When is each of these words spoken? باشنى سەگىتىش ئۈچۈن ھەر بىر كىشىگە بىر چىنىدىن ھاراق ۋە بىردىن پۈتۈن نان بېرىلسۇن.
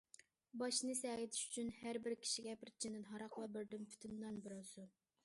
باشنى 0.59 0.93
سەگىتىش 1.01 1.43
ئۈچۈن 1.49 1.69
ھەر 1.81 1.99
بىر 2.07 2.15
كىشىگە 2.23 2.55
بىر 2.63 2.71
چىنىدىن 2.79 3.05
ھاراق 3.11 3.39
ۋە 3.43 3.47
بىردىن 3.59 3.87
پۈتۈن 3.93 4.17
نان 4.25 4.41
بېرىلسۇن. 4.47 4.91